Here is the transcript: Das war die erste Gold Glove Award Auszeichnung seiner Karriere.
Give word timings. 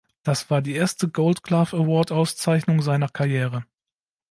Das 0.23 0.49
war 0.49 0.63
die 0.63 0.73
erste 0.73 1.07
Gold 1.09 1.43
Glove 1.43 1.77
Award 1.77 2.11
Auszeichnung 2.11 2.81
seiner 2.81 3.07
Karriere. 3.07 3.65